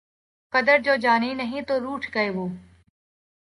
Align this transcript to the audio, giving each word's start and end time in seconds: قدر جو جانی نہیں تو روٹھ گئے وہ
قدر 0.53 0.77
جو 0.77 0.95
جانی 0.95 1.33
نہیں 1.33 1.61
تو 1.61 1.79
روٹھ 1.79 2.09
گئے 2.15 2.29
وہ 2.29 2.47